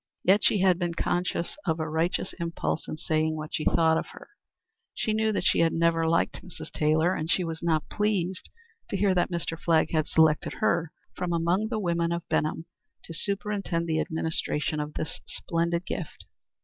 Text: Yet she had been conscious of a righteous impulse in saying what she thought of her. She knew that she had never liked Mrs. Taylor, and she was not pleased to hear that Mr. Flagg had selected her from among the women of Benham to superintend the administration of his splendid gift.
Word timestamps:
Yet 0.23 0.43
she 0.43 0.61
had 0.61 0.79
been 0.79 0.95
conscious 0.95 1.57
of 1.63 1.79
a 1.79 1.87
righteous 1.87 2.33
impulse 2.39 2.87
in 2.87 2.97
saying 2.97 3.35
what 3.35 3.53
she 3.53 3.63
thought 3.65 3.99
of 3.99 4.07
her. 4.13 4.29
She 4.95 5.13
knew 5.13 5.31
that 5.31 5.43
she 5.45 5.59
had 5.59 5.73
never 5.73 6.07
liked 6.07 6.41
Mrs. 6.41 6.71
Taylor, 6.71 7.13
and 7.13 7.29
she 7.29 7.43
was 7.43 7.61
not 7.61 7.87
pleased 7.87 8.49
to 8.89 8.97
hear 8.97 9.13
that 9.13 9.29
Mr. 9.29 9.59
Flagg 9.59 9.91
had 9.91 10.07
selected 10.07 10.53
her 10.53 10.91
from 11.13 11.31
among 11.33 11.67
the 11.67 11.77
women 11.77 12.11
of 12.11 12.27
Benham 12.29 12.65
to 13.03 13.13
superintend 13.13 13.85
the 13.85 13.99
administration 14.01 14.79
of 14.79 14.95
his 14.97 15.21
splendid 15.27 15.85
gift. 15.85 16.25